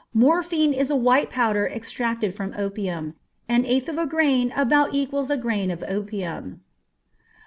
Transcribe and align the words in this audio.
Morphine 0.15 0.73
is 0.73 0.89
a 0.89 0.95
white 0.95 1.29
powder 1.29 1.67
extracted 1.67 2.33
from 2.33 2.55
opium. 2.57 3.13
An 3.47 3.65
eighth 3.65 3.87
of 3.87 3.99
a 3.99 4.07
grain 4.07 4.51
about 4.55 4.95
equals 4.95 5.29
a 5.29 5.37
grain 5.37 5.69
of 5.69 5.83
opium. 5.87 6.63